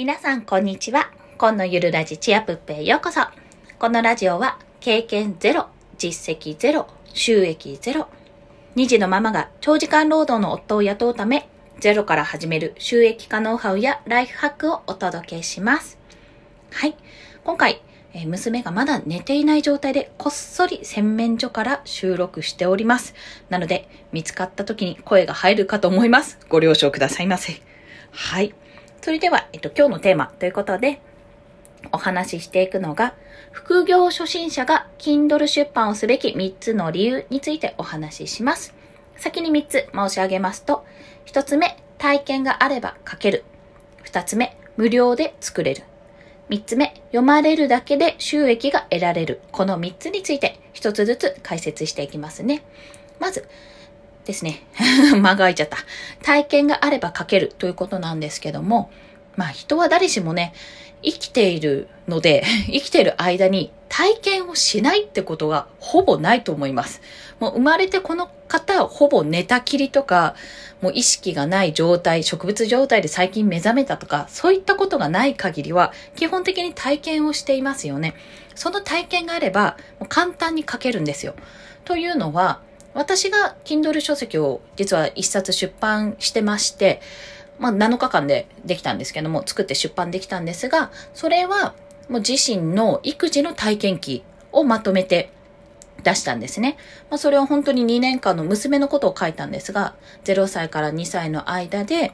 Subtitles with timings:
[0.00, 1.10] 皆さん、こんにちは。
[1.36, 3.20] 今のゆるラジチアプッペへようこそ。
[3.78, 5.66] このラジオは、経験ゼロ、
[5.98, 8.08] 実績ゼロ、収益ゼロ。
[8.76, 11.50] 2児のママが長時間労働の夫を雇うため、
[11.80, 15.98] ゼロから始める収益化ノウハウやライフハックをお届けします。
[16.70, 16.96] はい。
[17.44, 17.82] 今回、
[18.14, 23.14] え娘がまだ寝ていない状態でこっそり洗面所から収録しております。
[23.50, 26.38] なので、見つかった時に声が入るかと思います。
[26.48, 27.60] ご了承くださいませ。
[28.12, 28.54] はい。
[29.00, 31.00] それでは、えっと、今日のテーマということで、
[31.92, 33.14] お話ししていくのが、
[33.52, 38.74] 副業初心者が Kindle 出版をすべき3つの理由についてお話しします。
[39.16, 40.84] 先に3つ申し上げますと、
[41.26, 43.44] 1つ目、体験があれば書ける。
[44.04, 45.82] 2つ目、無料で作れる。
[46.50, 49.40] 3つ目、読まれるだけで収益が得られる。
[49.50, 52.62] この3つについて1つずつ解説していきますね。
[53.18, 53.48] まず
[54.30, 54.62] ですね、
[55.20, 55.78] 間が空いちゃった。
[56.22, 58.90] 体験があれば書けるということなんですけども、
[59.36, 60.54] まあ人は誰しもね、
[61.02, 67.02] 生きているので、 生きている間に体験をしないってことがほぼないと思います。
[67.40, 70.36] もう生まれてこの方はほぼ寝たきりとか、
[70.80, 78.14] もう意識がない状態、植物状態で最近目覚めたとか、そういったことがない限りは、基本的に体験をしていますよね。
[78.54, 79.76] その体験があれば、
[80.08, 81.34] 簡単に書けるんですよ。
[81.84, 82.60] というのは、
[82.94, 87.00] 私が Kindle 書籍を実は一冊出版してまして、
[87.58, 91.74] まあ7日間でできたんですけども、作って出版できたんですが、それは
[92.08, 95.30] もう自身の育児の体験記をまとめて
[96.02, 96.76] 出したんですね。
[97.10, 102.12] まあ、それは本当に2年間の娘のことを書いたんですが、0歳から2歳の間で、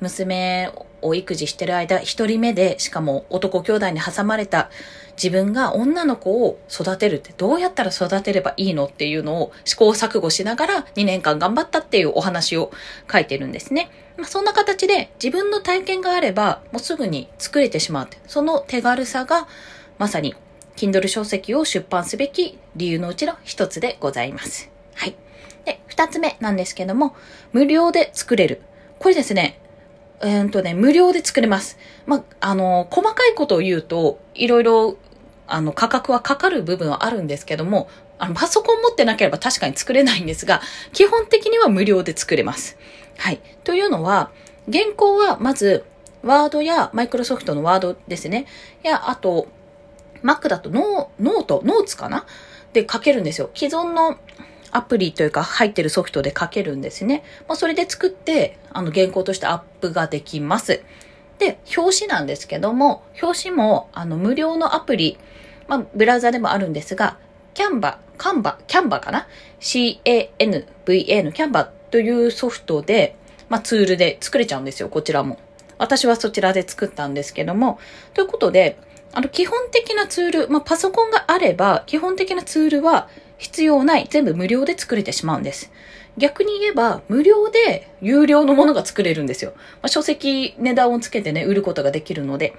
[0.00, 0.70] 娘
[1.02, 4.70] を育児してる間、一人目で、しかも男兄弟に挟まれた
[5.16, 12.70] 自分が女の子を育てるってどうやったら育てればいいのっていうのを試行錯誤しながら2年間頑張ったっていうお話を
[13.10, 13.90] 書いてるんですね。
[14.18, 18.18] まあ、そんな形で自分の体験があればもうすぐに作れてしまうって。
[18.26, 19.48] その手軽さが
[19.98, 20.34] まさに
[20.76, 24.70] Kindle 書籍を出版すべき理由のうちの一つでございます。
[24.94, 25.16] はい。
[25.64, 27.16] で、二つ目なんですけども、
[27.52, 28.60] 無料で作れる。
[28.98, 29.58] これですね、
[30.22, 31.78] えーっとね、無料で作れます。
[32.06, 34.96] まあ、あの、細かいことを言うと、いろいろ、
[35.46, 37.88] あの、価格はかかる部分はあるんですけども、
[38.18, 40.62] あの、パソコン持ってなければ確かに作れないんですが、
[40.92, 42.78] 基本的には無料で作れます。
[43.18, 43.40] はい。
[43.62, 44.30] というのは、
[44.72, 45.84] 原稿はまず、
[46.22, 48.46] ワードやマイクロソフトのワードですね。
[48.82, 49.46] いや、あと、
[50.22, 52.26] Mac だとノーノート、ノーツかな？
[52.72, 53.50] で書けるんですよ。
[53.54, 54.16] 既存の
[54.76, 57.22] アプリというか入ってるソフトで書けるんですね。
[57.48, 60.82] まあ、それで作って、あの、原稿としてアップができます。
[61.38, 65.18] で、表紙なんですけども、表紙も、あの、無料のアプリ、
[65.66, 67.16] まあ、ブラウザでもあるんですが、
[67.54, 69.26] キャンバ、カンバ、キャンバかな
[69.60, 73.16] ?C-A-N-V-A のキャンバというソフトで、
[73.48, 75.38] まあ、ツールで作れちゃうんですよ、こちらも。
[75.78, 77.78] 私はそちらで作ったんですけども。
[78.12, 78.78] ということで、
[79.14, 85.70] あの、基本的なツール、まあ、パソコンがあれば、基本的なツールは必要ない、全部無料で作れてしまうんです。
[86.18, 89.52] 逆に言えば、無料で有料のものが作れるんですよ。
[89.56, 92.54] まあ、書籍値段をつけてね、売ることができるので。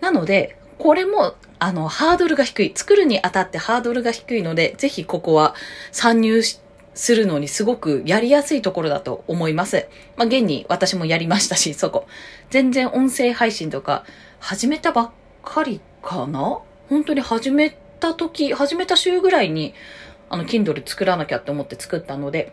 [0.00, 2.72] なので、これも、あの、ハードルが低い。
[2.74, 5.54] 作るにあたってハードルが低いので、ぜひここは
[5.92, 6.60] 参入し
[6.94, 9.86] するのにすごくやりやすいところだと思います。
[10.16, 12.06] まあ、現に私もやりましたし、 そこ。
[12.50, 14.04] 全然音声配信とか
[14.38, 15.10] 始めたばっ
[15.42, 16.58] かりかな？
[16.88, 19.74] 本当に始めた時、始めた週ぐらいに、
[20.32, 22.52] あの、Kindle 作らなきゃって思って作ったので、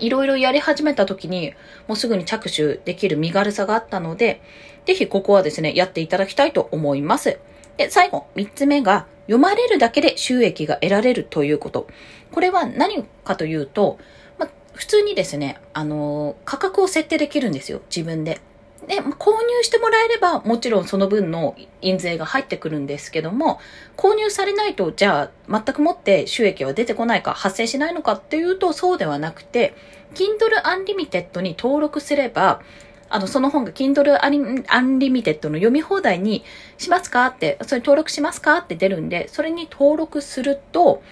[0.00, 1.52] いろいろやり始めた時に、
[1.86, 4.40] もうすぐに着手できる身軽さがあったので、
[4.86, 7.38] ぜひここはですね、やっていただきたいと思います。
[7.76, 11.86] で、最後、三つ目が、読まれるだけで収益が得られるということ。
[12.32, 13.98] これは何かというと、
[14.38, 18.40] まあ、普通にですね、あの価格を設定できるんですよ、自分で。
[18.86, 23.60] で、購入してもらえれば、もちろんその分の印税が入ってくるんですけども、
[23.96, 29.74] 購入されないと、じゃあ、全くもって収益は出てこないか、発生しないのかっていうと、そうではなくて、
[30.14, 32.60] Kindle Unlimited に登録すれば、
[33.08, 36.44] あの、その本が Kindle Unlimited の読み放題に
[36.78, 41.02] しますかって、それ登録しますかって出るんで、それに登録すると、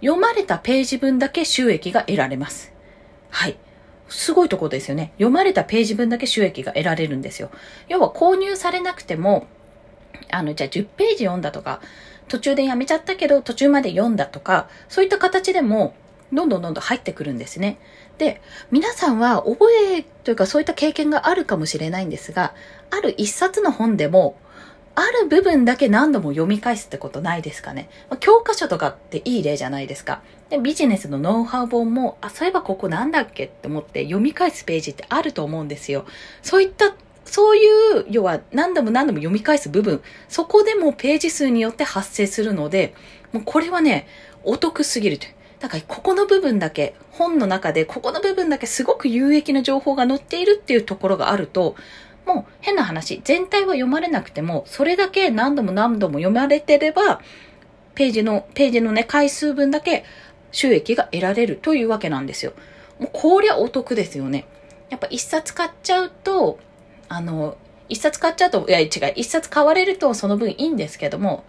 [0.00, 2.72] 読まれたページ分だけ収益が得られます。
[3.30, 3.56] はい。
[4.08, 5.12] すごいところですよね。
[5.14, 7.50] 読まれたページ分だけ収益が得られるんですよ。
[7.88, 9.46] 要は購入されなくても、
[10.30, 11.80] あの、じゃあ10ページ読んだとか、
[12.28, 15.94] 途中でやめちゃったけど途中まで読んだとか、そういった形でも、
[16.32, 17.78] どんどんどんどん入ってくるんですね。
[18.18, 22.54] で、皆さんは覚えというかそういった経験があるかもしれないんですが、
[22.90, 24.36] ある一冊の本でも、
[24.96, 27.88] ある部分だけ何度も読み返すってことないですかね。
[28.18, 30.22] 教科書とかっていい例じゃないですか。
[30.48, 36.06] で、ビジネスのノウハウ本も、あ、そういえばここなんだっけって思って読み返すページってあると思うんですよ。
[36.42, 36.94] そういった
[37.26, 37.66] そうい
[38.00, 42.94] う、要は何度も何度も読み返す部分、そこでもページ数によって発生するので、
[43.32, 44.06] もうこれはね、
[44.44, 45.26] お得すぎると。
[45.58, 51.74] だからここの部分だけ、本の中でここの部分だけすごく有益な情報が載っているっていうところがあると、
[52.26, 57.20] もう変な話、全体は読まれなくても、それだけ何度も何度も読まれてれば、
[57.94, 60.04] ページの、ページのね、回数分だけ
[60.50, 62.52] 収益が得られるというわけなんですよ。
[62.98, 64.46] もうこりゃお得ですよね。
[64.90, 66.58] やっぱ一冊買っちゃうと、
[67.08, 67.56] あの、
[67.88, 71.44] 一冊買っちゃうと、いや違う、一冊買われるとその分いいんですけども、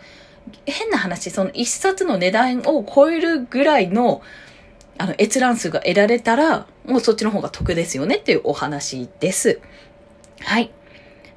[0.66, 4.22] 変な話、その一冊の値段を超えるぐらいの、
[4.98, 9.60] あの、閲覧数が得られたら、もうそっちの方が得ですよねっていうお話です。
[10.42, 10.72] はい。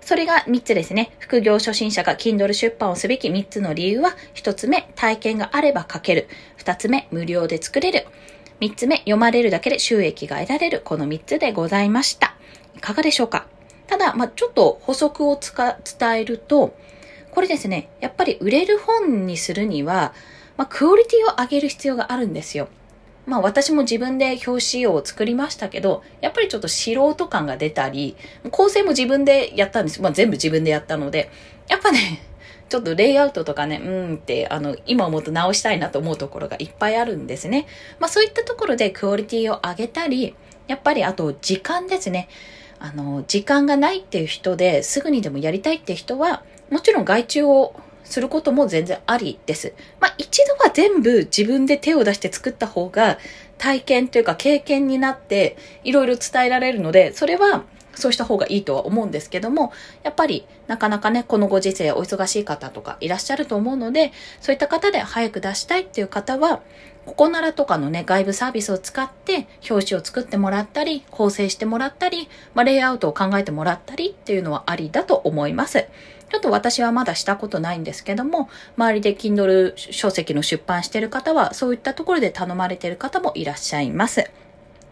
[0.01, 1.13] それが3つですね。
[1.19, 6.27] 副業初心者が Kindle 出版をすべき3つの理由は、1つ目、体験があれば書ける。
[6.59, 8.07] 2つ目、無料で作れる。
[8.61, 10.81] 3つ目、読まれるだけで収益が得られる。
[10.85, 12.35] この3つでございました。
[12.77, 13.47] いかがでしょうか？
[13.87, 16.75] ただ、まあ、ちょっと補足を伝えると、
[17.31, 20.15] これですね、やっぱり売れる本にするには、
[20.57, 22.69] まあ、クオリティを上げる必要があるんですよ。
[23.31, 28.17] まあ私も自分で表紙を作りましたけど、やっぱりちょっと素人感が出たり、
[28.51, 30.03] 構成も自分でやったんです。
[30.03, 31.31] まあ全部自分でやったので、
[31.69, 32.23] やっぱね、
[32.69, 37.69] ちょっとレイアウトとかね、うんって、あの、今思うと直したいなと思うところがいっぱいあるんですね。
[38.01, 40.35] まあそういったところでクオリティを上げたり、
[40.67, 42.29] やっぱりあと時間ですね。
[42.81, 47.77] あの、時間がないっていう人ですぐにでもやりたいって人は、もちろん外注を
[48.11, 49.73] することも全然ありです。
[50.01, 53.19] まあ一度は全部自分で手を出して作った方が
[53.57, 57.63] 体験というか経験になっていろいろ伝えられるので、それは
[57.95, 59.73] そうした方がいいとは思うんですけども、
[60.03, 66.61] やっぱりなかなかね、このご時世お忙しい方とかいらっしゃると思うので、そういった方で早く出したいっていう方は、
[67.07, 75.87] ここならとかのね、外部サービスを使って表紙を作ってもらったり、構成してもらったり、まあ、レイアウトを考えてもらったりっていうのはありだと思います。
[76.31, 84.31] ちょっと私はまだしたことないんですけども、周りで Kindle 書籍の出版してる方は、そういったところで頼まれてる方もいらっしゃいます。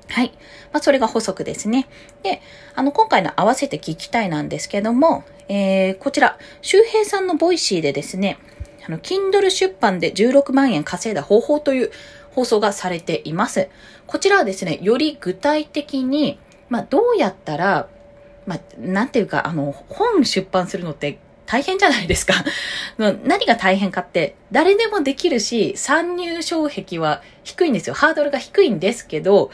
[0.08, 0.32] はい。
[0.72, 1.87] まあ、それが補足ですね。
[2.22, 2.43] で、
[2.75, 8.38] あの、今回の合わせて聞きたいなんですけども、えー、こちら、周平さんの Voicy でですね、
[8.88, 11.90] あの、Kindle 出版で16万円稼いだ方法という
[12.32, 13.69] 放送がされています。
[14.06, 16.38] こちらはですね、より具体的に、
[16.69, 17.88] まあ、どうやったら、
[18.46, 22.35] まあ、なんていうか、あの、本出版するのって大変じゃないですか。
[22.99, 27.94] 何が大変かって、誰でもできるし、参入障壁は低いんですよ。
[27.94, 29.50] ハードルが低いんですけど、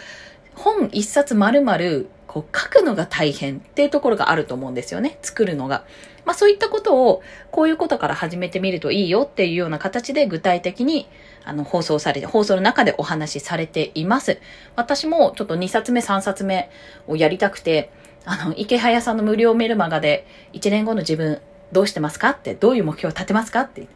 [0.54, 5.18] 本一冊丸々こう書くのが大変っていうところがあると思うんですよね。
[5.22, 5.84] 作るのが。
[6.24, 11.08] まあそういったことを、こういうことから始めてみるといいよっていうような形で具体的に
[11.44, 14.40] あの放送されて、放送の中でお話しされています。
[14.76, 16.70] 私もちょっと2冊目、3冊目
[17.06, 17.90] をやりたくて、
[18.24, 21.40] あの、池早さんの無料メルマガで1年後の自分
[21.72, 23.86] どうしてますかって、どういう目標を立てますかって、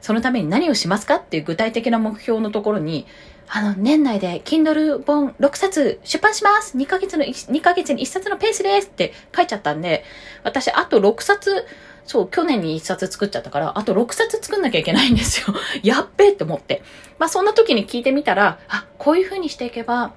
[0.00, 3.06] そのために何をしますかっていう具体的な目標のところに、
[3.48, 10.04] あの、年内で Kindle 本6冊出版します !2 ヶ月の、2ヶ月に1冊のペースですって書いちゃったんで、
[10.42, 11.66] 私あと6冊、
[12.04, 15.54] そう、去年に1冊作っちゃったから、あと6冊作んなきゃいけないんですよ。
[15.82, 16.82] やっべって思って。
[17.18, 20.12] まあそんな時に聞いてみたら、あ、こういう風にしていけば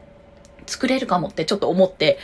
[0.66, 2.18] 作れるかもってちょっと思って、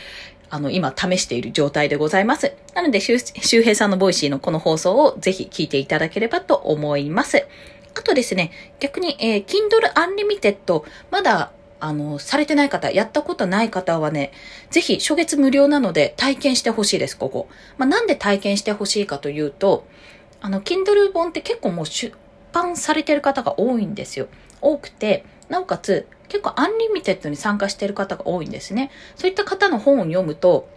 [0.50, 2.52] あの、今試している状態でございます。
[2.74, 7.46] なので、周平さんの Voicy のこの放送をぜひ聞いていただければと思います。
[7.94, 14.32] あとですね、逆に、えー、Kindle Unlimited、まだ、あの、されてない方、やったことない方はね、
[14.70, 17.48] ぜひ初月無料なので体験してほしいです、ここ。
[17.76, 19.84] まあ、なんで体験してほしいかというと、
[20.40, 22.14] あの、Kindle 本って結構もう出
[22.52, 24.28] 版されてる方が多いんですよ。
[24.60, 28.90] 多くて、なおかつ、結構 Unlimited に参加してる方が多いんですね。
[29.16, 30.68] そういった方の本を読むと、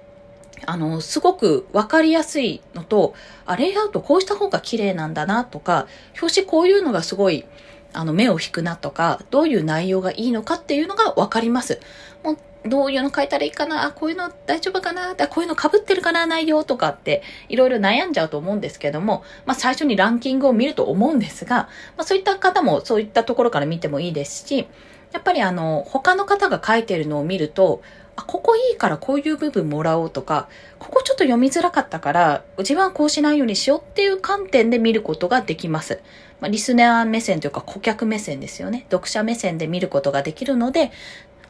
[0.66, 3.14] あの、すごくわかりやすいのと、
[3.46, 5.88] あ、レイアウトこうした方が綺麗なんだなとか、
[6.22, 7.46] 表紙こういうのがすごい、
[7.94, 11.80] あの、目を引くなとか、どういう内容がいいのかっていうのがわかります。
[12.24, 24.68] もう、どういうの書いたらいいかなあ、こういうの大丈夫かなこういうの被ってるかな内容とかって、いろいろ悩んじゃうと思うんですけども、まあ最初にランキングを見ると思うんですが、まあそういった方もそういったところから見てもいいですし、
[25.16, 27.82] やっぱりあの、他の方が書いてるのを見ると、
[28.18, 36.02] あ、ここいいからこういう部分もらおうとか、ここちょっと読みづらかったから、自分はこうしないようにしようっていう観点で見ることができます。
[36.42, 38.88] まあ、リスナー目線というか顧客目線ですよね。
[38.92, 40.92] 読者目線で見ることができるので、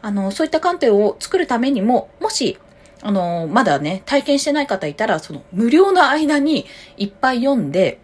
[0.03, 2.59] あの、そういった観点を作るためにも、もし、
[3.01, 6.67] あの、まだね、体験してない方いたら、その無料の間に
[6.97, 7.97] いっぱい読んで、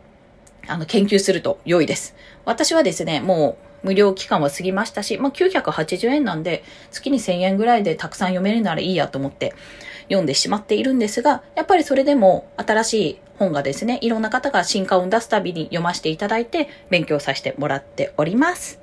[0.67, 2.15] あの、研究すると良いです。
[2.45, 9.53] 私はですね、もう、無料期間は過ぎましたし、まあ、980円なんで、月に1000円ぐらいでたくさん読めるならいいやと思って
[10.03, 18.79] 読んでしまっているんですが、やっぱりそれでも新しい本がですね、いろんな方が新刊を出すたびに読ませていただいて勉強させてもらっております。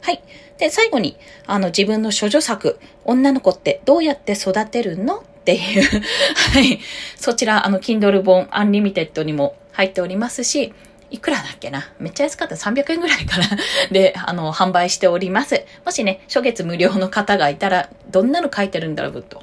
[0.00, 0.22] はい。
[0.58, 5.82] で、最後に、あの、自分の処女作、女の子ってどうやって育てるのっていう
[6.54, 6.78] はい。
[7.16, 10.72] そちら、あの、Kindle 本アンリミテッドにも入っておりますし、
[11.10, 11.88] いくらだっけな？
[11.98, 12.56] めっちゃ安かった。
[12.56, 13.46] 300円ぐらいかな
[13.92, 15.64] で、あの、販売しております。
[15.84, 19.38] もしね、初月無料の方がいたら、どんなの書いてるんだろうと。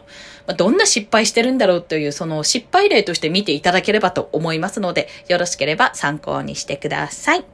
[0.46, 7.46] まあ、どんな失敗してるんだろうという、その失敗例として見ていただければと思いますので、よろしければ参考にしてください。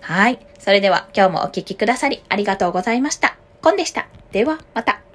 [0.00, 0.38] はい。
[0.58, 3.36] それでは今日もお聴きくださりありがとうございました。
[3.62, 4.08] コンでした。
[4.32, 5.09] ではまた。